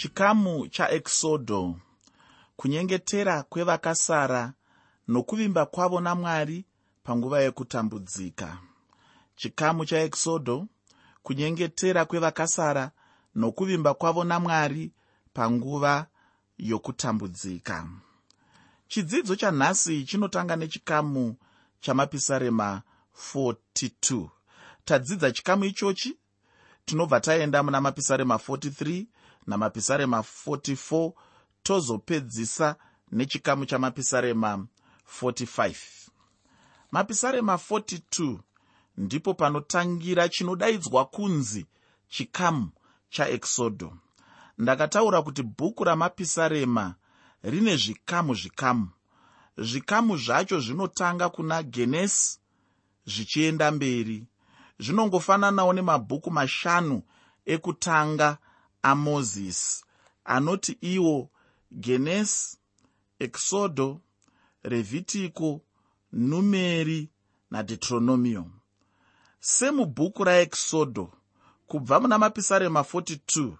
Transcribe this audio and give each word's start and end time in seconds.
chikamu 0.00 0.68
chaexodho 0.68 1.76
kunyengetera 2.56 3.42
kwevakasara 3.42 4.52
nokuvimba 5.08 5.66
kwavo 5.66 6.00
namwari 6.00 6.64
panguva 7.04 7.40
yekutambudzika 7.40 8.58
chikamu 9.36 9.84
chaexodho 9.84 10.66
kunyengetera 11.22 12.04
kwevakasara 12.04 12.90
nokuvimba 13.34 13.94
kwavo 13.94 14.24
namwari 14.24 14.92
panguva 15.34 16.06
yokutambudzika. 16.58 17.88
Chidzidzo 18.88 19.36
chanhasi 19.36 20.04
chinotanga 20.04 20.56
nechikamu 20.56 21.36
chamapisarema 21.80 22.82
42 23.34 24.28
tadzidza 24.84 25.32
chikamu 25.32 25.64
ichochi 25.64 26.16
tinobva 26.84 27.20
taenda 27.20 27.62
muna 27.62 27.80
mapisarema 27.80 28.34
43 28.34 29.06
namapisarema 29.46 30.18
44 30.46 31.12
tozopedzisa 31.62 32.76
nechikamu 33.12 33.66
chamapisarema 33.66 34.66
45 35.22 35.74
mapisarema 36.90 37.54
42 37.54 38.38
ndipo 38.96 39.34
panotangira 39.34 40.28
chinodaidzwa 40.28 41.04
kunzi 41.04 41.66
chikamu 42.08 42.70
chaexodho 43.10 43.96
ndakataura 44.58 45.22
kuti 45.22 45.42
bhuku 45.42 45.84
ramapisarema 45.84 46.94
rine 47.42 47.76
zvikamu 47.76 48.34
zvikamu. 48.34 48.88
Zvikamu 49.58 50.16
zvacho 50.16 50.60
zvinotanga 50.60 51.28
kuna 51.28 51.62
genesi 51.62 52.38
zvichienda 53.06 53.70
mberi. 53.70 54.26
Zvinongofananawo 54.78 55.72
nemabhuku 55.72 56.30
mashanu 56.30 57.02
ekutanga 57.46 58.38
amozisi 58.82 59.84
anoti 60.24 60.72
iwo 60.80 61.30
genesi 61.72 62.56
exodho 63.18 64.00
revhitiko 64.62 65.60
numeri 66.12 67.08
nadhetronomio 67.50 68.46
semubhuku 69.40 70.24
raexodho 70.24 71.12
kubva 71.66 72.00
muna 72.00 72.18
mapisarema 72.18 72.80
42 72.80 73.52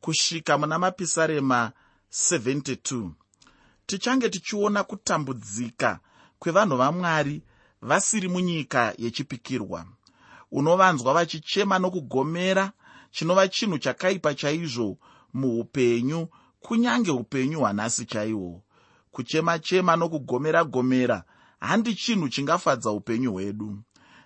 kusvika 0.00 0.58
muna 0.58 0.78
mapisarema 0.78 1.72
72 2.12 3.10
tichange 3.86 4.28
tichiona 4.28 4.84
kutambudzika 4.84 6.00
kwevanhu 6.38 6.76
vamwari 6.76 7.42
vasiri 7.82 8.28
munyika 8.28 8.94
yechipikirwa 8.98 9.86
unovanzwa 10.52 11.14
vachichema 11.14 11.78
nokugomera 11.78 12.72
chinova 13.14 13.48
chinhu 13.48 13.78
chakaipa 13.78 14.34
chaizvo 14.34 14.98
muupenyu 15.34 16.28
kunyange 16.60 17.10
upenyu 17.10 17.58
hwanhasi 17.60 18.04
chaihwo 18.04 18.62
kuchema-chema 19.12 19.96
nokugomera 19.96 20.64
gomera 20.64 21.24
handi 21.60 21.94
chinhu 21.94 22.28
chingafadza 22.28 22.90
upenyu 22.90 23.32
hwedu. 23.32 23.78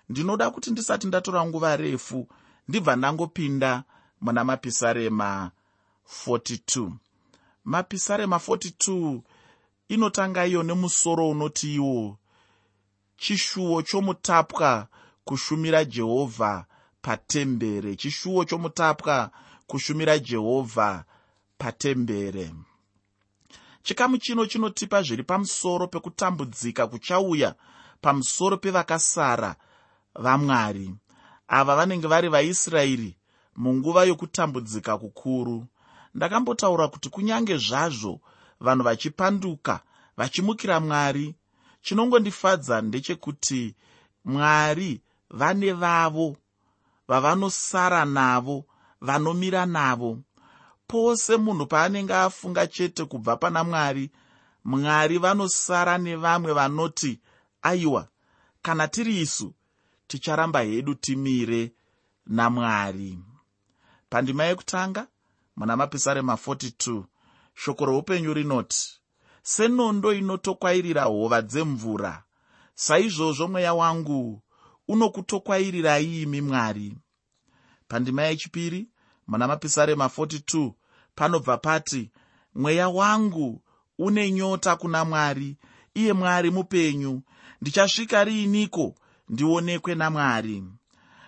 Ndinoda 0.09 0.51
kuti 0.51 0.71
ndisati 0.71 1.07
ndatora 1.07 1.45
nguva 1.45 1.77
refu 1.77 2.27
ndibva 2.67 2.95
ndangopinda 2.95 3.83
muna 4.21 4.43
mapisarema 4.43 5.51
42 6.27 6.91
mapisarema 7.65 8.37
42 8.37 9.21
inotanga 9.87 10.45
iyo 10.45 10.63
nemusoro 10.63 11.29
unoti 11.29 11.75
iwo 11.75 12.17
chishuwo 13.17 13.81
chomutapwa 13.81 14.87
kushumira 15.23 15.85
jehovha 15.85 16.65
patembere 17.01 17.95
chishuwo 17.95 18.45
chomutapwa 18.45 19.31
kushumira 19.67 20.19
jehovha 20.19 21.05
patembere. 21.57 22.51
Chikamu 23.83 24.17
chino 24.17 24.45
chinotipa 24.45 25.01
zviri 25.01 25.23
pamusoro 25.23 25.87
pekutambudzika 25.87 26.87
kuchauya 26.87 27.55
pamusoro 28.01 28.57
pevakasara 28.57 29.55
vamwari 30.15 30.95
ava 31.47 31.75
vanenge 31.75 32.07
vari 32.07 32.29
vaisraeri 32.29 33.17
munguva 33.55 34.03
yokutambudzika 34.03 34.97
kukuru. 34.97 35.67
Ndakambotaura 36.13 36.87
kuti 36.87 37.09
kunyange 37.09 37.57
zvazvo 37.57 38.21
vanhu 38.59 38.83
vachipanduka 38.83 39.79
vachimukira 40.17 40.79
mwari 40.79 41.35
chinongondifadza 41.81 42.81
ndechekuti 42.81 43.75
mwari 44.25 45.01
vane 45.29 45.73
vavo 45.73 46.37
vavanosara 47.09 48.05
navo 48.05 48.57
vanomira 49.01 49.65
navo. 49.65 50.11
Pose 50.87 51.37
munhu 51.37 51.65
paanenge 51.65 52.13
afunga 52.13 52.67
chete 52.67 53.05
kubva 53.05 53.33
pana 53.41 53.63
mwari 53.63 54.05
mwari 54.65 55.17
vanosara 55.17 55.97
nevamwe 55.97 56.53
vanoti 56.53 57.19
aiwa 57.61 58.07
kana 58.61 58.87
tiri 58.87 59.21
isu 59.21 59.53
ticharamba 60.07 60.59
hedu 60.61 60.95
timire 60.95 61.71
namwari 62.27 63.19
pandima 64.09 64.43
yekutanga 64.43 65.07
muna 65.57 65.77
mapisarema 65.77 66.33
42 66.33 67.03
shoko 67.53 67.85
roupenyu 67.85 68.33
rinoti 68.33 68.99
senondo 69.43 70.13
inotokwairira 70.13 71.03
hova 71.03 71.41
dzemvura. 71.41 72.23
Saizvozvo 72.75 73.47
mweya 73.47 73.73
wangu 73.73 74.41
unokutokwayirirai 74.89 76.21
imi 76.21 76.41
mwari. 76.41 76.97
Pandima 77.87 78.23
yechipiri 78.23 78.89
muna 79.27 79.47
mapisarema 79.47 80.05
42 80.05 80.71
panobva 81.15 81.57
pati 81.57 82.11
mweya 82.55 82.89
wangu 82.89 83.61
une 83.99 84.31
nyota 84.31 84.75
kuna 84.75 85.05
mwari 85.05 85.57
iye 85.93 86.13
mwari 86.13 86.51
mupenyu. 86.51 87.21
Ndichasvika 87.61 88.23
riiniko? 88.23 88.95
Ndionekwe 89.29 89.95
namwari 89.95 90.63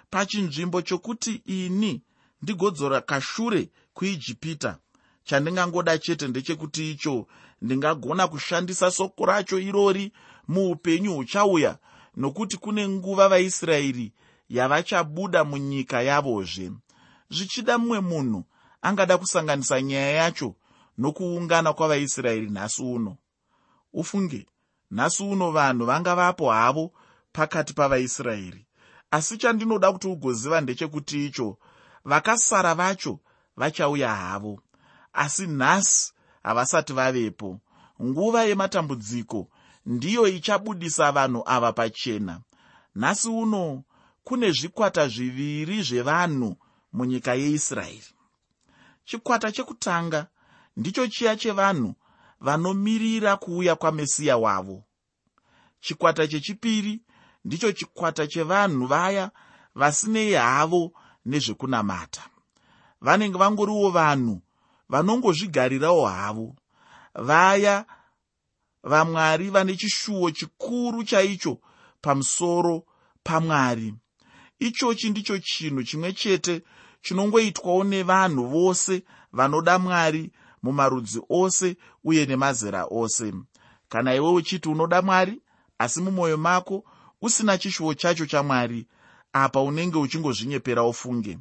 pachinzvimbo 0.10 0.82
chokuti 0.82 1.34
ini 1.46 2.02
ndigodzora 2.42 3.02
kashure 3.02 3.70
kuijipita 3.94 4.78
chandingangoda 5.24 5.98
chete 5.98 6.28
ndechekuti 6.28 6.92
icho 6.92 7.28
ndingagona 7.62 8.28
kushandisa 8.28 8.92
soko 8.92 9.26
racho 9.26 9.60
irori 9.60 10.12
muupenyu 10.48 11.14
huchauya 11.14 11.78
nokuti 12.16 12.58
kune 12.58 12.88
nguva 12.88 13.30
vaisraeri 13.30 14.14
yavachabuda 14.50 15.44
munyika 15.44 16.02
yavozve. 16.02 16.72
Zvichida 17.30 17.78
mumwe 17.78 18.00
munhu 18.00 18.44
angada 18.82 19.18
kusanganisa 19.18 19.82
nyaya 19.82 20.12
yacho 20.12 20.56
nokuungana 20.98 21.74
kwavaisraeri 21.74 22.50
nhasi 22.50 22.84
uno. 22.84 23.18
Ufunge 23.94 24.46
nhasi 24.92 25.24
uno 25.24 25.52
vanhu 25.52 25.86
vanga 25.86 26.16
vapo 26.16 26.52
havo 26.52 26.92
pakati 27.32 27.74
pavaisraeri. 27.74 28.66
Asi 29.12 29.38
chandinoda 29.38 29.92
kuti 29.92 30.08
ugoziva 30.08 30.62
ndechekuti 30.62 31.26
icho 31.26 31.58
vakasara 32.06 32.76
vacho 32.76 33.20
vachauya 33.58 34.16
havo. 34.16 34.60
Asi 35.14 35.48
nhasi 35.48 36.14
havasati 36.44 36.94
vavepo. 36.94 37.60
Nguva 38.04 38.44
yematambudziko 38.44 39.48
ndiyo 39.86 40.28
ichabudisa 40.28 41.12
vanhu 41.12 41.44
ava 41.46 41.74
pachena. 41.74 42.42
Nhasi 42.96 43.30
uno 43.30 43.84
kune 44.24 44.52
zvikwata 44.52 45.08
zviviri 45.08 45.82
zvevanhu 45.84 46.56
munyika 46.94 47.34
yeisraeri. 47.34 48.14
Chikwata 49.06 49.52
chekutanga 49.52 50.28
ndicho 50.78 51.08
chiya 51.08 51.36
chevanhu 51.36 51.96
vanomirira 52.40 53.38
kuuya 53.38 53.76
kwamesiya 53.76 54.38
wavo. 54.38 54.84
Chikwata 55.80 56.28
chechipiri 56.28 57.02
ndicho 57.46 57.72
chikwata 57.72 58.28
chevanhu 58.28 58.88
vaya 58.88 59.32
vasinei 59.76 60.34
havo 60.34 60.92
nezvekunamata. 61.26 62.22
Vanenge 63.02 63.38
vangoriwo 63.38 63.90
vanhu 63.90 64.42
vanongozvigarirawo 64.90 66.06
havo. 66.08 66.56
Vaya 67.16 67.86
vamwari 68.84 69.50
vane 69.50 69.76
chishuwo 69.76 70.32
chikuru 70.32 71.04
chaicho 71.04 71.58
pamusoro 72.02 72.84
pamwari. 73.24 73.94
Ichochi 74.60 75.10
ndicho 75.10 75.38
chinhu 75.40 75.84
chimwe 75.84 76.14
chete 76.14 76.62
chinongoitwawo 77.02 77.84
nevanhu 77.84 78.48
vose 78.48 79.04
vanoda 79.34 79.80
mwari 79.80 80.32
mumarudzi 80.64 81.22
ose 81.30 81.78
uye 82.04 82.26
nemazera 82.26 82.86
ose. 82.92 83.34
Kana 83.90 84.16
iwe 84.16 84.30
uchiti 84.32 84.70
unoda 84.70 85.02
mwari 85.02 85.42
asi 85.78 86.02
mumwoyo 86.02 86.38
mako 86.38 86.84
usina 87.22 87.58
chishuwo 87.58 87.94
chacho 87.94 88.26
chamwari 88.26 88.88
apa 89.34 89.62
unenge 89.62 89.98
uchingozvinyepera 89.98 90.84
ufunge. 90.84 91.40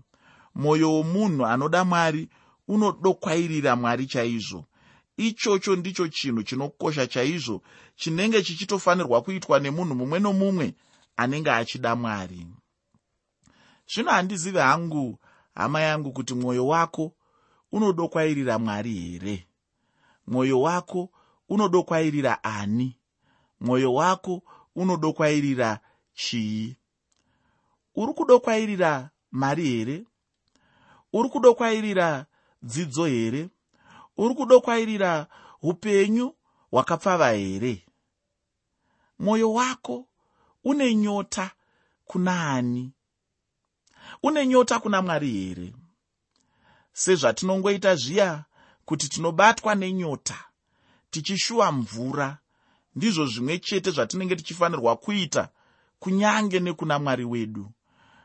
Mwoyo 0.55 0.93
womunhu 0.93 1.47
anoda 1.47 1.85
mwari 1.85 2.29
unodokwairira 2.69 3.77
mwari 3.77 4.07
chaizvo 4.07 4.65
ichocho 5.27 5.77
ndicho 5.77 6.09
chinhu 6.09 6.43
chinokosha 6.43 7.07
chaizvo 7.07 7.63
chinenge 7.97 8.43
chichitofanirwa 8.43 9.23
kuitwa 9.23 9.57
nemunhu 9.61 9.95
mumwe 9.95 10.19
nomumwe 10.19 10.75
anenge 11.17 11.51
achida 11.51 11.97
mwari. 11.97 12.47
Zvino 13.93 14.11
handizivi 14.11 14.59
hangu 14.59 15.19
hama 15.55 15.81
yangu 15.81 16.13
kuti 16.13 16.35
mwoyo 16.35 16.67
wako 16.67 17.13
unodokwairira 17.73 18.59
mwari 18.59 18.95
here? 18.95 19.47
Mwoyo 20.27 20.61
wako 20.61 21.11
unodokwairira 21.49 22.45
ani? 22.45 22.97
Mwoyo 23.61 23.95
wako 23.95 24.43
unodokwairira 24.77 25.81
chii? 26.15 26.77
Uri 27.95 28.13
kudokwairira 28.13 29.11
mari 29.31 29.65
here? 29.65 30.05
Uri 31.13 31.29
kudokwairira 31.29 32.27
dzidzo 32.63 33.05
here 33.07 33.49
uri 34.21 34.35
kudokwairira 34.35 35.27
upenyu 35.63 36.35
hwakapfava 36.71 37.31
here? 37.33 37.85
Mwoyo 39.19 39.53
wako 39.53 40.09
une 40.65 40.95
nyota 40.95 41.51
kuna 42.05 42.51
ani? 42.51 42.93
Une 44.23 44.47
nyota 44.47 44.79
kuna 44.79 45.03
mwari 45.03 45.31
here? 45.33 45.73
Sezvatinongoita 46.93 47.97
zviya 47.97 48.45
kuti 48.85 49.09
tinobatwa 49.09 49.75
nenyota 49.75 50.45
tichishuwa 51.11 51.73
mvura 51.73 52.39
ndizvo 52.95 53.27
zvimwe 53.27 53.59
chete 53.59 53.91
zvatinenge 53.91 54.37
tichifanirwa 54.37 54.97
kuita 54.97 55.49
kunyange 55.99 56.61
nekuna 56.61 56.99
mwari 56.99 57.25
wedu. 57.25 57.71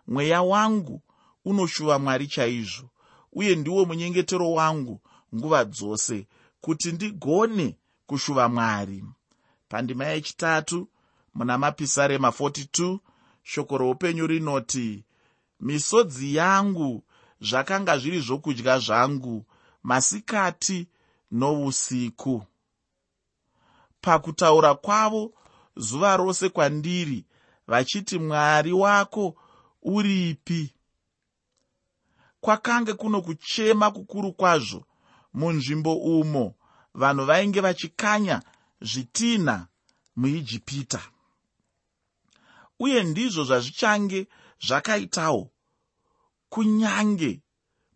Mweya 0.08 0.42
wangu 0.42 1.02
unoshuva 1.46 2.00
mwari 2.00 2.28
chaizvo 2.28 2.90
uye 3.34 3.56
ndiwo 3.56 3.86
munyengetero 3.86 4.52
wangu 4.52 5.02
nguva 5.36 5.66
dzose 5.66 6.28
kuti 6.62 6.92
ndigone 6.92 7.78
kushuva 8.08 8.50
mwari. 8.50 9.04
Pandima 9.70 10.06
yechitatu 10.06 10.88
muna 11.34 11.58
mapisarema 11.58 12.30
42 12.30 13.00
shoko 13.44 13.78
roupenyu 13.78 14.28
rinoti 14.28 15.04
misodzi 15.60 16.36
yangu 16.36 17.04
zvakanga 17.42 17.98
zviri 17.98 18.20
zvokudya 18.20 18.80
zvangu 18.80 19.46
masikati 19.84 20.88
nousiku. 21.32 22.44
Pakutaura 24.02 24.76
kwavo 24.76 25.34
zuva 25.76 26.18
rose 26.18 26.50
kwandiri 26.50 27.26
vachiti 27.68 28.20
mwari 28.20 28.74
wako 28.74 29.36
uripi? 29.82 30.74
Kwakange 32.42 32.94
kuno 32.94 33.22
kuchema 33.22 33.92
kukuru 33.92 34.34
kwazvo 34.34 34.86
munzvimbo 35.38 35.94
umo. 35.96 36.46
Vanhu 36.94 37.26
vainge 37.30 37.60
vachikanya 37.62 38.38
zvitinha 38.90 39.68
muijipita. 40.16 41.02
Uye 42.80 43.04
ndizvo 43.04 43.44
zvazvichange 43.44 44.28
zvakaitawo. 44.66 45.52
Kunyange 46.50 47.42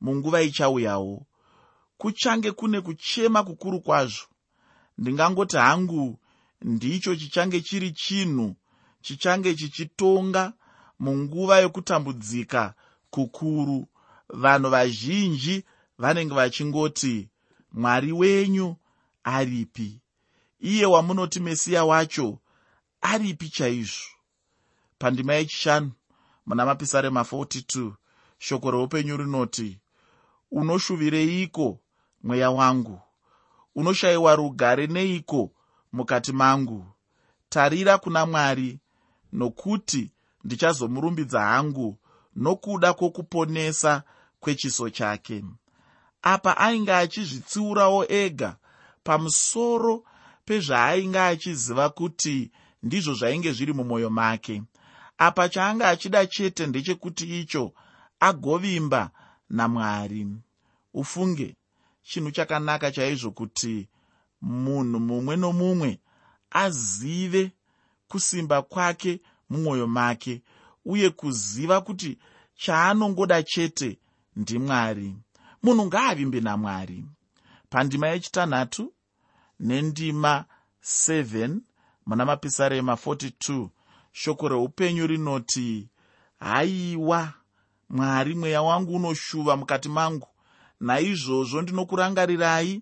munguva 0.02 0.42
ichauyawo 0.42 1.26
kuchange 1.98 2.52
kune 2.52 2.82
kuchema 2.82 3.44
kukuru 3.44 3.82
kwazvo. 3.82 4.26
Ndingangoti 4.98 5.58
hangu 5.58 6.20
ndicho 6.62 7.16
chichange 7.16 7.62
chiri 7.62 7.92
chinhu 7.92 8.56
chichange 9.02 9.56
chichitonga 9.56 10.54
munguva 11.00 11.60
yokutambudzika 11.60 12.74
kukuru. 13.10 13.88
Vanhu 14.30 14.70
vazhinji 14.70 15.64
vanenge 16.00 16.34
vachingoti 16.36 17.30
mwari 17.72 18.12
wenyu 18.12 18.76
aripi? 19.24 20.02
Iye 20.60 20.86
wamunoti 20.86 21.40
mesiya 21.40 21.86
wacho 21.86 22.40
aripi 23.02 23.50
chaizvo? 23.50 24.06
Pandima 24.98 25.34
yechishanu 25.34 25.92
muna 26.46 26.66
mapisarema 26.66 27.22
42 27.22 27.92
shoko 28.38 28.72
reupenyu 28.72 29.18
rinoti 29.18 29.80
unoshuvireiko 30.52 31.80
mweya 32.24 32.52
wangu? 32.52 33.02
Unoshayiwa 33.76 34.36
rugare 34.36 34.88
neiko 34.88 35.52
mukati 35.94 36.32
mangu? 36.32 36.86
Tarira 37.50 37.98
kuna 37.98 38.26
mwari 38.26 38.80
nokuti 39.34 40.12
ndichazomurumbidza 40.44 41.42
hangu 41.42 41.98
nokuda 42.36 42.94
kwokuponesa 42.94 44.04
kwechiso 44.40 44.90
chake 44.90 45.46
apa 46.22 46.58
ainge 46.58 46.94
achizvitsiurawo 46.94 48.06
ega 48.10 48.58
pamusoro 49.04 50.04
pezvaainge 50.46 51.20
achiziva 51.20 51.90
kuti 51.90 52.52
ndizvo 52.84 53.14
zvainge 53.14 53.52
zviri 53.52 53.74
mumwoyo 53.74 54.10
make. 54.10 54.64
Apa 55.18 55.50
chaanga 55.50 55.90
achida 55.90 56.26
chete 56.28 56.68
ndechekuti 56.68 57.40
icho 57.40 57.74
agovimba 58.20 59.12
namwari 59.50 60.28
ufunge 60.94 61.56
chinhu 62.04 62.32
chakanaka 62.32 62.92
chaizvo 62.92 63.32
kuti 63.32 63.88
munhu 64.42 65.00
mumwe 65.00 65.36
nomumwe 65.36 66.00
azive 66.52 67.52
kusimba 68.08 68.62
kwake 68.62 69.22
mumwoyo 69.50 69.88
make 69.88 70.42
uye 70.86 71.10
kuziva 71.10 71.82
kuti 71.82 72.18
chaanongoda 72.56 73.44
chete 73.44 74.00
ndimwari 74.36 75.16
munhu 75.64 75.86
ngaavimbe 75.86 76.42
namwari. 76.42 77.06
Pandima 77.70 78.08
yechitanhatu 78.08 78.94
nendima 79.60 80.46
7 80.84 81.58
muna 82.06 82.26
mapisarema 82.26 82.94
42 82.94 83.70
shoko 84.12 84.50
reupenyu 84.50 85.08
rinoti 85.08 85.90
haiwa 86.40 87.34
mwari 87.90 88.36
mweya 88.36 88.62
wangu 88.62 88.96
unoshuva 88.96 89.58
mukati 89.58 89.90
mangu. 89.90 90.28
Naizvozvo 90.80 91.62
ndinokurangarirai 91.62 92.82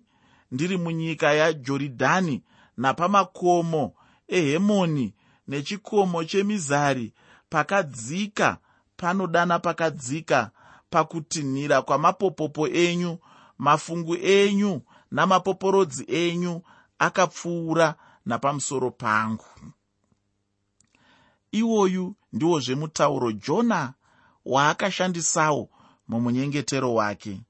ndiri 0.50 0.76
munyika 0.76 1.32
yajoridhani 1.32 2.42
napamakomo 2.76 3.94
ehemoni 4.28 5.14
nechikomo 5.48 6.24
chemizari. 6.24 7.12
Pakadzika 7.50 8.58
panodana 8.96 9.58
pakadzika 9.58 10.50
pakutinhira 10.90 11.82
kwamapopopo 11.82 12.68
enyu 12.68 13.18
mafungu 13.58 14.16
enyu 14.16 14.82
namapoporodzi 15.10 16.04
enyu 16.08 16.62
akapfuura 16.98 17.94
napamusoro 18.26 18.90
pangu. 18.90 19.44
Iwoyu 21.52 22.14
ndiwozvemutauro 22.32 23.32
jona 23.32 23.94
waakashandisawo 24.44 25.68
mumunyengetero 26.08 26.94
wake. 26.94 27.40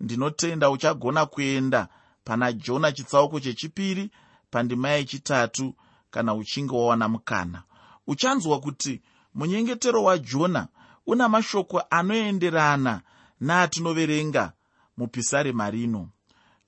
Ndinotenda 0.00 0.70
uchagona 0.70 1.26
kuenda 1.26 1.88
pana 2.24 2.52
jona 2.52 2.92
chitsauko 2.92 3.40
chechipiri 3.40 4.10
pandima 4.50 4.88
yechitatu 4.88 5.74
kana 6.10 6.34
uchinge 6.34 6.74
wawana 6.76 7.08
mukana. 7.08 7.62
Uchanzwa 8.06 8.60
kuti 8.60 9.02
munyengetero 9.34 10.02
wajona 10.04 10.68
una 11.08 11.28
mashoko 11.28 11.82
anoenderana 11.90 13.00
naatinoverenga 13.40 14.52
mupisarema 14.96 15.70
rino. 15.70 16.08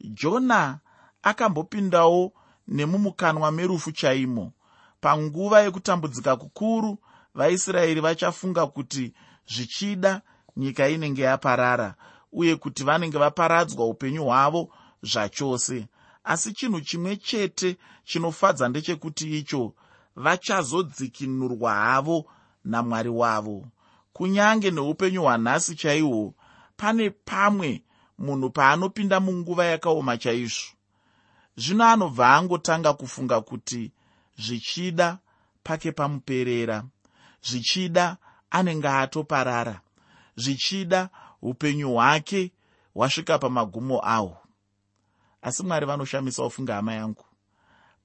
Jona 0.00 0.78
akambopindawo 1.22 2.32
nemumukanwa 2.68 3.52
merufu 3.52 3.92
chaimo. 3.92 4.52
Panguva 5.00 5.60
yekutambudzika 5.60 6.36
kukuru 6.36 6.98
vaisraeri 7.34 8.00
vachafunga 8.00 8.66
kuti 8.66 9.12
zvichida 9.46 10.22
nyika 10.56 10.88
inenge 10.88 11.22
yaparara 11.22 11.94
uye 12.32 12.56
kuti 12.56 12.84
vanenge 12.84 13.18
vaparadzwa 13.18 13.86
upenyu 13.86 14.24
hwavo 14.24 14.72
zvachose. 15.02 15.86
Asi 16.24 16.52
chinhu 16.52 16.80
chimwe 16.80 17.16
chete 17.16 17.76
chinofadza 18.04 18.68
ndechekuti 18.68 19.38
icho 19.38 19.74
vachazodzikinurwa 20.16 21.74
havo 21.74 22.24
namwari 22.64 23.08
wavo 23.08 23.66
kunyange 24.12 24.70
neupenyu 24.70 25.22
hwanhasi 25.22 25.74
chaihwo 25.74 26.34
pane 26.76 27.10
pamwe 27.10 27.82
munhu 28.18 28.50
paanopinda 28.50 29.20
munguva 29.20 29.64
yakaoma 29.64 30.16
chaizvo. 30.16 30.72
Zvino 31.56 31.84
anobva 31.84 32.36
angotanga 32.36 32.92
kufunga 32.92 33.40
kuti 33.40 33.92
zvichida 34.38 35.18
pake 35.62 35.92
pamuperera 35.92 36.84
zvichida 37.42 38.16
anenge 38.50 38.88
atoparara 38.88 39.80
zvichida 40.36 41.08
upenyu 41.42 41.92
hwake 41.92 42.52
hwasvika 42.94 43.38
pamagumo 43.38 44.00
ahwo 44.04 44.36
asi 45.42 45.62
mwari 45.62 45.86
vanoshamisa 45.86 46.44
ufunga 46.44 46.74
hama 46.74 46.94
yangu 46.94 47.24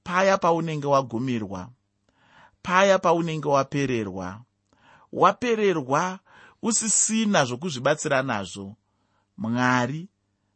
paya 0.04 0.38
paunenge 0.38 0.86
wagumirwa 0.86 1.68
paya 2.62 2.98
paunenge 2.98 3.48
wapererwa 3.48 4.40
wapererwa 5.12 6.18
usisina 6.62 7.44
zvokuzvibatsira 7.44 8.22
nazvo. 8.22 8.76
Mwari 9.38 10.08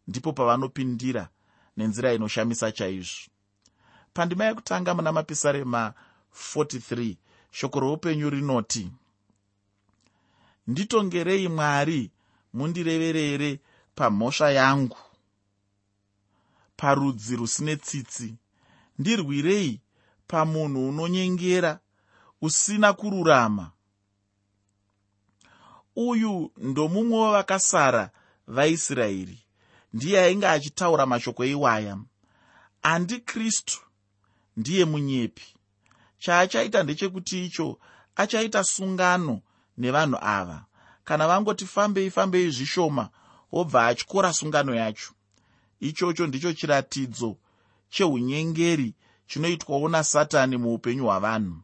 ndipo 0.08 0.32
pavanopindira 0.32 1.28
nenzira 1.76 2.14
inoshamisa 2.14 2.72
chaizvo. 2.72 3.30
Pandima 4.14 4.44
yekutanga 4.44 4.94
muna 4.94 5.12
mapisarema 5.12 5.94
43 6.54 7.16
shoko 7.50 7.80
roupenyu 7.80 8.30
rinoti 8.30 8.90
nditongerei 10.66 11.48
mwari 11.48 12.10
mundireverere 12.54 13.60
pamhosva 13.94 14.50
yangu. 14.50 14.98
Parudzi 16.76 17.36
rusine 17.36 17.76
tsitsi 17.76 18.34
ndirwirei 18.98 19.80
pamunhu 20.26 20.88
unonyengera 20.88 21.78
usina 22.42 22.92
kururama 22.92 23.70
uyu 25.96 26.52
ndomumwe 26.56 27.18
wavakasara 27.18 28.10
vaisraeri. 28.46 29.38
Ndiye 29.92 30.20
ainge 30.20 30.46
achitaura 30.48 31.06
mashoko 31.06 31.44
iwaya 31.44 31.98
andikristu 32.82 33.80
ndiye 34.56 34.84
munyepi. 34.84 35.42
Chaachaita 36.18 36.82
ndechekuti 36.82 37.44
icho 37.46 37.78
achaita 38.16 38.64
sungano 38.64 39.40
nevanhu 39.78 40.18
ava. 40.20 40.64
Kana 41.04 41.28
vangoti 41.28 41.66
fambei 41.66 42.10
fambei 42.10 42.50
zvishoma 42.50 43.08
wobva 43.52 43.86
atyora 43.86 44.32
sungano 44.32 44.74
yacho. 44.74 45.12
Ichocho 45.80 46.26
ndicho 46.26 46.52
chiratidzo 46.52 47.36
cheunyengeri 47.90 48.94
chinoitwawo 49.26 49.88
nasatani 49.88 50.56
muupenyu 50.56 51.04
hwavanhu. 51.04 51.56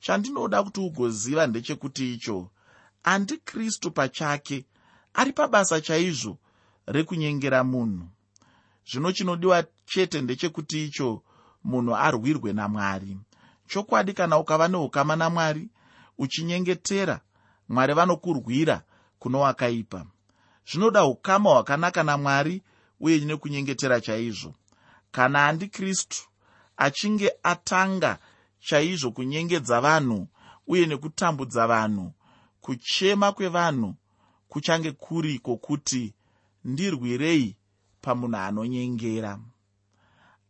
Chandinoda 0.00 0.62
kuti 0.62 0.80
ugoziva 0.80 1.46
ndechekuti 1.46 2.14
icho 2.14 2.50
andikristu 3.12 3.90
pachake. 3.90 4.64
Ari 5.14 5.32
pabasa 5.32 5.80
chaizvo 5.80 6.38
rekunyengera 6.86 7.64
munhu. 7.64 8.06
Zvino 8.90 9.12
chinodiwa 9.12 9.64
chete 9.86 10.20
ndechekuti 10.20 10.84
icho 10.84 11.22
munhu 11.64 11.96
arwirwe 11.96 12.52
namwari. 12.52 13.16
Chokwadi 13.68 14.12
kana 14.12 14.38
ukava 14.38 14.68
neukama 14.68 15.16
namwari 15.16 15.68
uchinyengetera 16.18 17.20
mwari 17.68 17.94
vanokurwira 17.94 18.82
kuno 19.18 19.40
wakaipa 19.40 20.06
zvinoda 20.70 21.04
ukama 21.04 21.50
hwakanaka 21.50 22.02
namwari 22.02 22.62
uye 23.00 23.18
nekunyengetera 23.18 24.00
chaizvo. 24.00 24.54
Kana 25.10 25.46
andikristu 25.46 26.28
achinge 26.76 27.32
atanga 27.42 28.18
chaizvo 28.60 29.10
kunyengedza 29.10 29.80
vanhu 29.80 30.28
uye 30.66 30.86
nekutambudza 30.86 31.66
vanhu 31.66 32.12
kuchema 32.68 33.32
kwevanhu 33.32 33.94
kuchange 34.48 34.92
kuri 34.92 35.38
kwokuti 35.38 36.14
ndirwirei 36.64 37.56
pamunhu 38.00 38.36
anonyengera. 38.36 39.38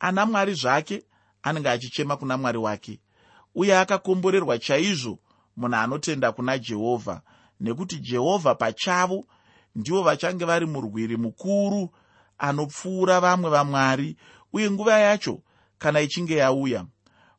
Ana 0.00 0.26
mwari 0.26 0.54
zvake 0.54 1.04
anenge 1.42 1.68
achichema 1.68 2.16
kuna 2.16 2.37
mwari 2.37 2.58
wake 2.58 3.00
uye 3.54 3.78
akakomborerwa 3.78 4.58
chaizvo 4.58 5.18
munhu 5.56 5.76
anotenda 5.76 6.32
kuna 6.32 6.58
jehovha 6.58 7.22
nekuti 7.60 7.98
jehovha 7.98 8.54
pachavo 8.54 9.26
ndivo 9.75 10.02
vachange 10.02 10.44
vari 10.44 10.66
murwiri 10.66 11.16
mukuru 11.16 11.90
anopfuura 12.38 13.20
vamwe 13.20 13.50
vamwari 13.50 14.16
uye 14.52 14.70
nguva 14.70 14.98
yacho 14.98 15.42
kana 15.78 16.00
ichinge 16.00 16.37
yauya 16.37 16.87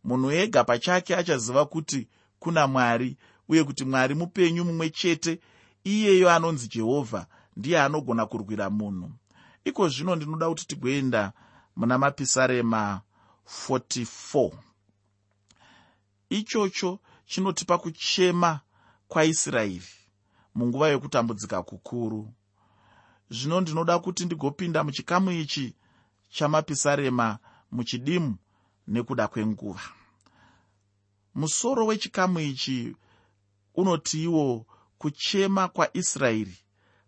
munhu 0.03 0.31
ega 0.31 0.63
pachake 0.63 1.15
achaziva 1.15 1.65
kuti 1.65 2.07
kuna 2.39 2.67
mwari 2.67 3.17
uye 3.49 3.63
kuti 3.63 3.85
mwari 3.85 4.15
mupenyu 4.15 4.65
mumwe 4.65 4.89
chete 4.89 5.39
iyeyo 5.83 6.29
anonzi 6.31 6.67
jehovha 6.67 7.27
ndiye 7.57 7.81
anogona 7.81 8.25
kurwira 8.25 8.69
munhu. 8.69 9.11
Iko 9.65 9.89
zvino 9.89 10.15
ndinoda 10.15 10.49
kuti 10.49 10.67
tigoenda 10.67 11.33
muna 11.75 11.97
mapisarema 11.97 13.01
44 13.67 14.51
ichocho 16.29 16.99
chinotipa 17.25 17.77
kuchema 17.77 18.59
kwaisraeri 19.07 19.83
munguva 20.55 20.87
yokutambudzika 20.87 21.63
kukuru. 21.63 22.33
Zvino 23.29 23.61
ndinoda 23.61 23.99
kuti 23.99 24.25
ndigopinda 24.25 24.83
muchikamu 24.83 25.31
ichi 25.31 25.75
chamapisarema 26.29 27.37
muchidimu 27.71 28.37
nekuda 28.87 29.27
kwenguva. 29.27 29.81
Musoro 31.35 31.85
wechikamu 31.85 32.39
ichi 32.39 32.95
unotiwo 33.79 34.65
kuchema 34.97 35.67
kwaisraeri 35.67 36.57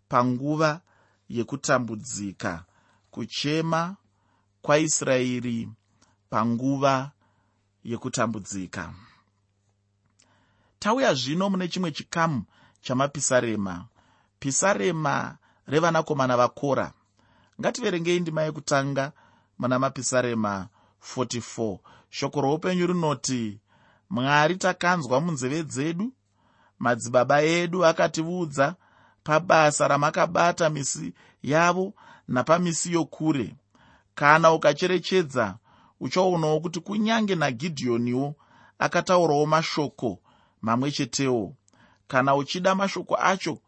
panguva 0.08 0.80
yekutambudzika. 1.28 2.64
Kuchema 3.10 3.96
kwaisraeri 4.62 5.68
panguva 6.30 7.10
yekutambudzika. 7.84 8.94
Tauya 10.78 11.14
zvino 11.14 11.50
mune 11.50 11.68
chimwe 11.68 11.90
chikamu 11.90 12.44
chamapisarema. 12.80 13.86
Pisarema 14.38 15.38
revanakomana 15.66 16.36
vakora. 16.36 16.92
Ngativerengei 17.60 18.20
ndima 18.20 18.42
yekutanga 18.42 19.12
muna 19.58 19.78
mapisarema 19.78 20.68
44 21.16 21.78
shoko 22.10 22.40
roupenyu 22.40 22.86
rinoti 22.86 23.60
mwari 24.10 24.56
takanzwa 24.56 25.20
munzeve 25.20 25.62
dzedu 25.62 26.12
madzibaba 26.82 27.42
edu 27.42 27.86
akatiudza 27.86 28.74
pabasa 29.24 29.88
ramakabata 29.88 30.70
misi 30.70 31.14
yavo 31.42 31.94
napamisi 32.28 32.92
yokure. 32.92 33.54
Kana 34.14 34.52
ukacherechedza 34.52 35.54
uchaonawo 36.00 36.60
kuti 36.60 36.80
kunyange 36.80 37.34
nagidhiyoniwo 37.34 38.34
akataurawo 38.78 39.46
mashoko 39.46 40.18
mamwe 40.62 40.90
chetewo. 40.90 41.54
Kana 42.08 42.34
uchida 42.36 42.74
mashoko 42.74 43.16
acho 43.16 43.58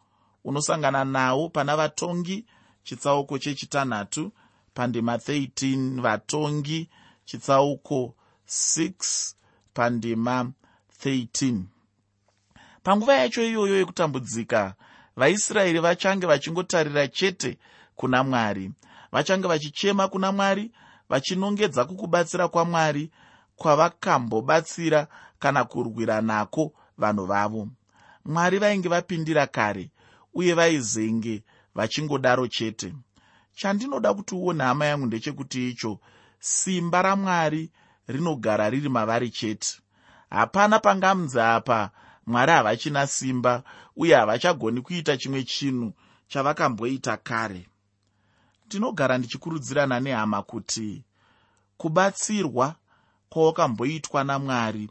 unosangana 0.44 1.04
nawo 1.04 1.48
pana 1.48 1.76
vatongi 1.76 2.46
chitsauko 2.84 3.38
chechitanhatu 3.38 4.32
pandima 4.74 5.16
13 5.16 6.00
vatongi 6.00 6.88
chitsauko 7.24 8.14
6 8.48 9.34
pandima 9.74 10.52
13 11.04 11.73
panguva 12.84 13.14
yacho 13.14 13.42
iyoyo 13.42 13.76
yekutambudzika 13.76 14.74
vaisraeri 15.16 15.78
vachange 15.80 16.26
vachingotarira 16.26 17.08
chete 17.08 17.58
kuna 17.96 18.24
mwari. 18.24 18.72
Vachange 19.12 19.48
vachichema 19.48 20.08
kuna 20.08 20.32
mwari 20.32 20.72
vachinongedza 21.08 21.84
kukubatsira 21.84 22.48
kwamwari 22.48 23.10
kwavakambobatsira 23.56 25.06
kana 25.38 25.64
kurwira 25.64 26.20
nako 26.20 26.72
vanhu 26.98 27.26
vavo. 27.26 27.68
Mwari 28.24 28.58
vainge 28.58 28.88
vapindira 28.88 29.46
kare 29.46 29.90
uye 30.34 30.54
vaizenge 30.54 31.42
vachingodaro 31.74 32.46
chete. 32.48 32.94
Chandinoda 33.54 34.14
kuti 34.14 34.34
uone 34.34 34.64
hama 34.64 34.86
yangu 34.86 35.06
ndechekuti 35.06 35.70
icho 35.70 35.98
simba 36.38 37.02
ramwari 37.02 37.70
rinogara 38.08 38.70
riri 38.70 38.88
mavari 38.88 39.30
chete. 39.30 39.80
Hapana 40.30 40.78
pangamunzi 40.78 41.40
apa 41.40 41.90
mwari 42.26 42.52
havachina 42.52 43.06
simba 43.06 43.62
uye 43.96 44.14
havachagoni 44.14 44.80
kuita 44.80 45.16
chimwe 45.16 45.42
chinhu 45.44 45.92
chavakamboita 46.28 47.16
kare. 47.16 47.68
Ndinogara 48.66 49.18
ndichikurudzirana 49.18 50.00
nehama 50.00 50.42
kuti 50.42 51.04
kubatsirwa 51.76 52.74
kwawakamboitwa 53.28 54.24
namwari 54.24 54.90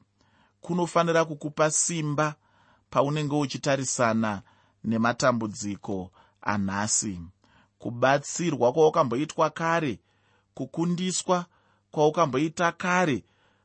kunofanira 0.61 1.25
kukupa 1.25 1.71
simba 1.71 2.35
paunenge 2.89 3.35
uchitarisana 3.35 4.41
nematambudziko 4.83 6.11
anhasi. 6.41 7.21
Kubatsirwa 7.79 8.73
kwawakamboitwa 8.73 9.49
kare 9.49 9.99
kukundiswa 10.53 11.45
kwaukamboita 11.91 12.71
kare 12.71 13.23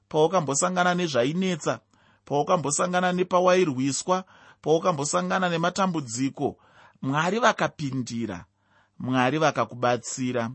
paukambosangana 0.09 0.95
nezvainetsa 0.95 1.81
paukambosangana 2.29 3.13
nepawairwiswa 3.13 4.25
paukambosangana 4.63 5.49
nematambudziko 5.49 6.57
mwari 7.03 7.39
vakapindira 7.39 8.45
mwari 8.99 9.39
vakakubatsira. 9.39 10.51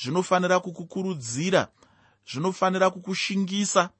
Zvinofanira 0.00 0.60
kukukurudzira 0.60 1.68
zvinofanira 2.30 2.90
kukushingisa 2.90 3.90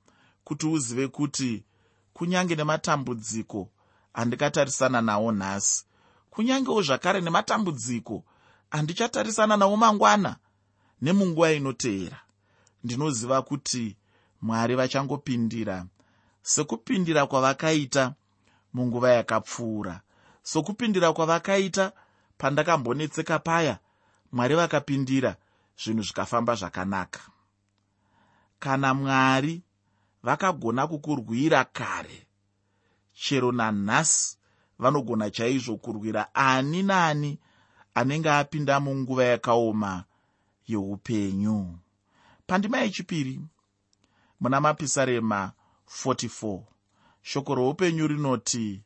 kuti 0.44 0.66
uzive 0.66 1.08
kuti 1.08 1.64
kunyange 2.12 2.56
nematambudziko 2.56 3.70
andikatarisana 4.14 5.00
nawo 5.02 5.32
nhasi. 5.32 5.84
Kunyangewo 6.30 6.82
zvakare 6.82 7.20
nematambudziko 7.20 8.24
handichatarisana 8.70 9.56
nawo 9.56 9.76
mangwana 9.76 10.36
nemunguva 11.02 11.52
inoteera. 11.52 12.20
Ndinoziva 12.84 13.42
kuti 13.42 13.96
mwari 14.42 14.74
vachangopindira 14.74 15.86
sekupindira 16.48 17.26
kwavakaita 17.26 18.14
munguva 18.74 19.10
yakapfuura. 19.12 20.00
Sokupindira 20.42 21.12
kwavakaita 21.12 21.92
pandakambonetseka 22.38 23.38
paya 23.38 23.78
mwari 24.32 24.54
vakapindira 24.54 25.36
zvinhu 25.80 26.02
zvikafamba 26.02 26.54
zvakanaka. 26.54 27.20
Kana 28.58 28.94
mwari 28.94 29.62
vakagona 30.22 30.86
kukurwira 30.86 31.64
kare 31.64 32.26
chero 33.12 33.52
nanhasi 33.52 34.38
vanogona 34.78 35.30
chaizvo 35.30 35.76
kurwira 35.76 36.34
ani 36.34 36.82
naani 36.82 37.38
anenge 37.94 38.30
apinda 38.30 38.80
munguva 38.80 39.24
yakaoma 39.24 40.04
youpenyu 40.68 41.78
pandima 42.46 42.78
yechipiri 42.78 43.40
muna 44.40 44.60
mapisarema 44.60 45.52
44 45.88 46.60
shoko 47.22 47.54
roupenyu 47.54 48.06
rinoti 48.06 48.82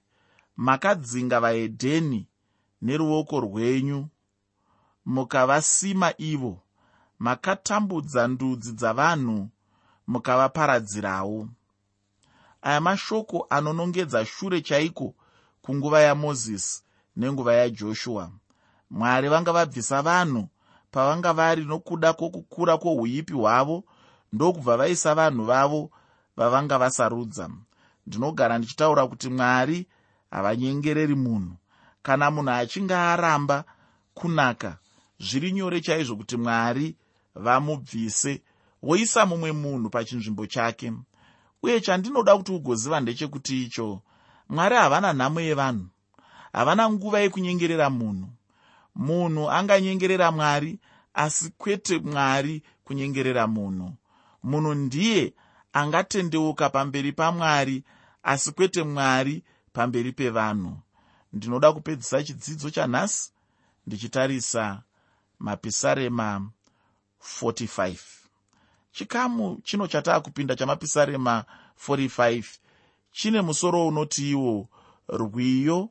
makadzinga 0.57 1.41
vaedheni 1.41 2.27
neruoko 2.83 3.41
rwenyu. 3.41 4.09
Mukavasima 5.07 6.15
ivo 6.19 6.63
makatambudza 7.19 8.29
ndudzi 8.29 8.73
dzavanhu 8.73 9.49
mukavaparadzirawo. 10.07 11.49
Aya 12.63 12.81
mashoko 12.81 13.47
anonongedza 13.51 14.27
shure 14.27 14.61
chaiko 14.61 15.15
kunguva 15.63 16.01
yamozisi 16.01 16.83
nenguva 17.17 17.55
yajoshua 17.55 18.31
mwari 18.91 19.29
vanga 19.29 19.53
vabvisa 19.53 20.03
vanhu 20.03 20.49
pavanga 20.91 21.33
vari 21.33 21.65
nokuda 21.65 22.13
kwokukura 22.13 22.79
kwouipi 22.79 23.33
hwavo 23.33 23.85
ndokubva 24.33 24.77
vaisa 24.77 25.15
vanhu 25.15 25.45
vavo 25.45 25.91
vavanga 26.37 26.79
vasarudza. 26.79 27.51
Ndinogara 28.07 28.59
ndichitaura 28.59 29.07
kuti 29.07 29.29
mwari 29.29 29.87
havanyengereri 30.31 31.15
munhu. 31.15 31.57
Kana 32.03 32.31
munhu 32.31 32.51
achinge 32.51 32.95
aramba 32.95 33.65
kunaka 34.15 34.79
zviri 35.21 35.53
nyore 35.53 35.81
chaizvo 35.81 36.17
kuti 36.17 36.37
mwari 36.37 36.97
vamubvise 37.35 38.43
woisa 38.83 39.27
mumwe 39.27 39.53
munhu 39.53 39.91
pachinzvimbo 39.91 40.47
chake. 40.47 40.93
Uye 41.63 41.81
chandinoda 41.81 42.37
kuti 42.37 42.53
ugoziva 42.53 43.01
ndechekuti 43.01 43.63
icho 43.63 44.03
mwari 44.49 44.77
havana 44.77 45.13
nhamo 45.13 45.41
yevanhu 45.41 45.87
havana 46.53 46.91
nguva 46.91 47.21
yekunyengerera 47.21 47.91
munhu. 47.91 48.29
Munhu 48.95 49.51
anganyengerera 49.51 50.33
mwari 50.33 50.79
asi 51.15 51.51
kwete 51.59 51.99
mwari 51.99 52.63
kunyengerera 52.85 53.47
munhu. 53.47 53.93
Munhu 54.43 54.75
ndiye 54.75 55.35
angatendeuka 55.73 56.71
pamberi 56.71 57.13
pamwari 57.13 57.85
asi 58.23 58.53
kwete 58.53 58.83
mwari 58.83 59.45
pamberi 59.73 60.13
pevanhu. 60.13 60.79
Ndinoda 61.33 61.73
kupedzisa 61.73 62.23
chidzidzo 62.23 62.71
chanhasi 62.71 63.33
ndichitarisa 63.87 64.83
mapisarema 65.39 66.51
45 67.43 67.97
chikamu 68.93 69.61
chino 69.65 69.87
chataa 69.87 70.21
kupinda 70.21 70.57
chamapisarema 70.57 71.45
45 71.89 72.45
chine 73.13 73.41
musoro 73.41 73.87
unoti 73.87 74.31
iwo 74.31 74.69
rwiyo 75.09 75.89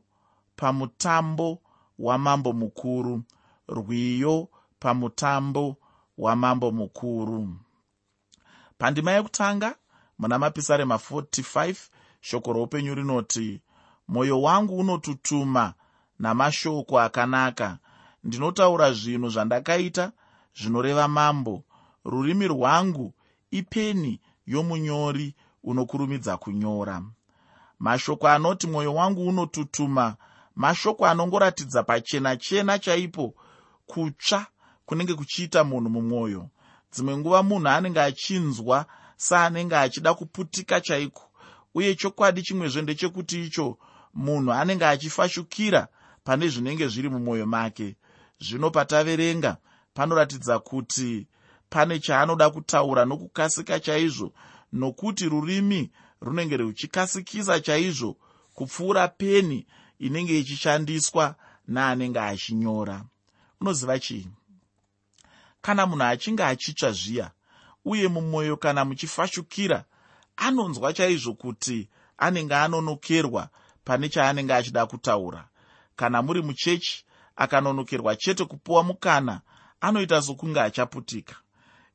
pamutambo 0.55 1.61
wamambo 1.99 2.53
mukuru. 2.53 3.23
Rwiyo 3.67 4.49
pamutambo 4.79 5.75
wamambo 6.17 6.71
mukuru 6.71 7.55
pandima 8.81 9.11
yekutanga 9.11 9.75
muna 10.19 10.39
mapisarema 10.39 10.95
45 10.95 11.75
shoko 12.21 12.53
roupenyu 12.53 12.95
rinoti 12.95 13.61
mwoyo 14.07 14.41
wangu 14.41 14.77
unotutuma 14.77 15.73
namashoko 16.19 16.99
akanaka. 16.99 17.77
Ndinotaura 18.23 18.93
zvinhu 18.93 19.29
zvandakaita 19.29 20.11
zvinoreva 20.57 21.07
mambo. 21.07 21.63
Rurimi 22.05 22.47
rwangu 22.47 23.13
ipeni 23.51 24.19
yomunyori 24.47 25.35
unokurumidza 25.63 26.37
kunyora. 26.37 27.01
Mashoko 27.79 28.27
anoti 28.27 28.67
mwoyo 28.67 28.93
wangu 28.95 29.27
unotutuma. 29.27 30.15
Mashoko 30.55 31.05
anongoratidza 31.07 31.83
pachena 31.83 32.37
chena 32.37 32.79
chaipo 32.79 33.33
kutsva 33.85 34.45
kunenge 34.85 35.13
kuchiita 35.13 35.63
munhu 35.63 35.89
mumwoyo 35.89 36.49
dzimwe 36.93 37.17
nguva 37.17 37.43
munhu 37.43 37.67
anenge 37.69 38.01
achinzwa 38.01 38.85
saanenge 39.17 39.75
achida 39.75 40.13
kuputika 40.13 40.81
chaiko. 40.81 41.23
Uye 41.75 41.95
chokwadi 41.95 42.41
chimwezve 42.43 42.81
ndechekuti 42.81 43.43
icho 43.45 43.77
munhu 44.13 44.53
anenge 44.53 44.85
achifashukira 44.85 45.87
pane 46.23 46.47
zvinenge 46.47 46.87
zviri 46.87 47.09
mumwoyo 47.09 47.45
make. 47.45 47.95
Zvino 48.39 48.69
pataverenga 48.71 49.57
panoratidza 49.93 50.59
kuti 50.59 51.27
pane 51.69 51.99
chaanoda 51.99 52.49
kutaura 52.49 53.05
nokukasika 53.05 53.79
chaizvo 53.79 54.33
nokuti 54.73 55.29
rurimi 55.29 55.91
runenge 56.21 56.57
ruchikasikisa 56.57 57.59
chaizvo 57.59 58.17
kupfuura 58.53 59.07
peni 59.07 59.67
inenge 59.99 60.39
ichishandiswa 60.39 61.35
naanenge 61.67 62.19
achinyora. 62.19 63.05
Unoziva 63.61 63.99
chii 63.99 64.27
kana 65.61 65.85
munhu 65.85 66.03
achinge 66.03 66.43
achitsva 66.43 66.91
zviya 66.91 67.31
uye 67.85 68.07
mumwoyo 68.07 68.57
kana 68.57 68.85
muchifashukira 68.85 69.85
anonzwa 70.35 70.93
chaizvo 70.93 71.33
kuti 71.33 71.89
anenge 72.17 72.55
anonokerwa 72.55 73.49
pane 73.83 74.09
chaanenge 74.09 74.53
achida 74.53 74.85
kutaura. 74.85 75.47
Kana 75.95 76.21
muri 76.21 76.41
muchechi 76.41 77.05
akanonokerwa 77.35 78.15
chete 78.15 78.45
kupiwa 78.45 78.83
mukana 78.83 79.41
anoita 79.81 80.21
sokunge 80.21 80.59
achaputika. 80.61 81.35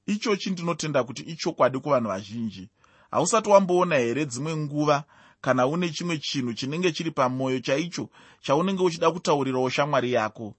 Ichochi 0.07 0.51
ndinotenda 0.51 1.05
kuti 1.05 1.23
ichokwadi 1.23 1.79
kuvanhu 1.79 2.09
vazhinji. 2.09 2.69
Hausati 3.11 3.49
wamboona 3.49 3.97
here 3.97 4.25
dzimwe 4.27 4.57
nguva 4.57 5.05
kana 5.41 5.67
une 5.67 5.89
chimwe 5.91 6.19
chinhu 6.19 6.55
chinenge 6.55 6.93
chiri 6.93 7.11
pamwoyo 7.11 7.61
chaicho 7.61 8.09
chaunenge 8.41 8.83
uchida 8.83 9.11
kutaurirawo 9.11 9.71
shamwari 9.71 10.13
yako 10.13 10.55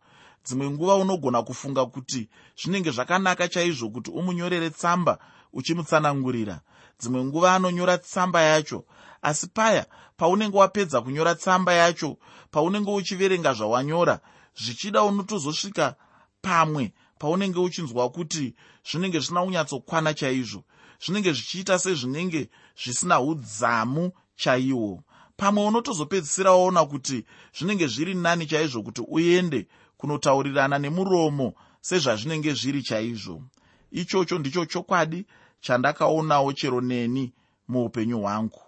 dzimwe 0.48 0.70
nguva 0.70 0.96
unogona 0.96 1.44
kufunga 1.44 1.86
kuti 1.86 2.30
zvinenge 2.62 2.92
zvakanaka 2.92 3.48
chaizvo 3.48 3.90
kuti 3.90 4.12
umunyorere 4.12 4.70
tsamba 4.70 5.20
uchimutsanangurira. 5.54 6.62
Dzimwe 7.00 7.24
nguva 7.24 7.56
anonyora 7.56 7.98
tsamba 7.98 8.42
yacho. 8.42 8.86
Asi 9.22 9.48
paya 9.48 9.86
paunenge 10.18 10.58
wapedza 10.58 11.02
kunyora 11.02 11.36
tsamba 11.36 11.74
yacho 11.74 12.18
paunenge 12.52 12.92
uchiverenga 12.92 13.54
zvawanyora 13.54 14.20
zvichida 14.56 15.04
unotozosvika 15.04 15.96
pamwe 16.42 16.94
paunenge 17.20 17.60
uchinzwa 17.60 18.10
kuti 18.10 18.56
zvinenge 18.90 19.20
zvina 19.20 19.44
unyatsokwana 19.44 20.14
chaizvo. 20.14 20.64
Zvinenge 21.04 21.32
zvichiita 21.34 21.80
sezvinenge 21.80 22.50
zvisina 22.84 23.22
udzamu 23.22 24.12
chaihwo 24.36 25.04
pamwe 25.38 25.66
unotozopedzisira 25.66 26.52
waona 26.52 26.86
kuti 26.86 27.26
zvinenge 27.58 27.88
zviri 27.88 28.14
nani 28.14 28.46
chaizvo 28.46 28.84
kuti 28.84 29.02
uende 29.08 29.68
kunotaurirana 29.98 30.80
nemuromo 30.80 31.54
sezvazvinenge 31.82 32.54
zviri 32.54 32.82
chaizvo. 32.84 33.44
Ichocho 33.92 34.40
ndicho 34.40 34.66
chokwadi 34.66 35.26
chandakaonawo 35.60 36.54
chero 36.54 36.82
neni 36.82 37.34
muupenyu 37.68 38.20
hwangu. 38.22 38.62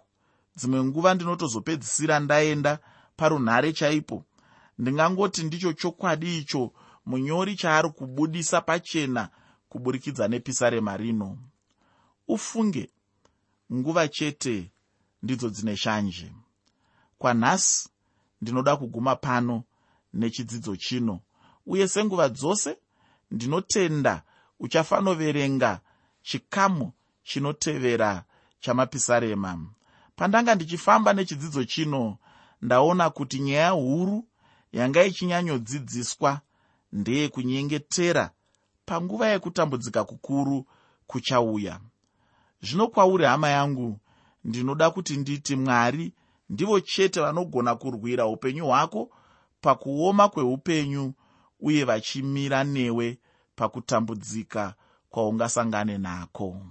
Dzimwe 0.55 0.83
nguva 0.83 1.13
ndinotozopedzisira 1.13 2.19
ndaenda 2.19 2.79
parunhare 3.17 3.73
chaipo. 3.73 4.23
Ndingangoti 4.79 5.43
ndicho 5.43 5.73
chokwadi 5.73 6.37
icho 6.37 6.71
munyori 7.05 7.55
chaari 7.55 7.89
kubudisa 7.89 8.61
pachena 8.61 9.29
kuburikidza 9.69 10.27
nepisarema 10.27 10.97
rino. 10.97 11.37
Ufunge 12.27 12.89
nguva 13.73 14.07
chete 14.07 14.71
ndidzo 15.23 15.49
dzine 15.49 15.77
shanje. 15.77 16.31
Kwanhasi 17.17 17.89
ndinoda 18.41 18.77
kuguma 18.77 19.15
pano 19.15 19.63
nechidzidzo 20.13 20.75
chino. 20.75 21.19
Uye 21.65 21.87
senguva 21.87 22.29
dzose 22.29 22.77
ndinotenda 23.31 24.23
uchafanoverenga 24.59 25.79
chikamu 26.21 26.91
chinotevera 27.23 28.23
chamapisarema. 28.59 29.67
Pandanga 30.15 30.55
ndichifamba 30.55 31.13
nechidzidzo 31.13 31.63
chino 31.63 32.17
ndaona 32.61 33.09
kuti 33.09 33.39
nyaya 33.39 33.69
huru 33.69 34.25
yanga 34.71 35.03
ichinyanyodzidziswa 35.03 36.41
ndeyekunyengetera 36.93 38.31
panguva 38.85 39.27
yekutambudzika 39.27 40.03
kukuru 40.03 40.65
kuchauya. 41.07 41.79
Zvino 42.61 42.87
kwauri 42.87 43.25
hama 43.25 43.49
yangu 43.49 43.99
ndinoda 44.43 44.89
kuti 44.91 45.17
nditi 45.17 45.55
mwari 45.55 46.13
ndivo 46.49 46.79
chete 46.79 47.21
vanogona 47.21 47.75
kurwira 47.75 48.27
upenyu 48.27 48.65
hwako 48.65 49.09
pakuoma 49.61 50.29
kweupenyu 50.29 51.13
uye 51.59 51.83
vachimira 51.83 52.63
newe 52.63 53.17
pakutambudzika 53.55 54.75
kwaungasangane 55.09 55.97
nako 55.97 56.61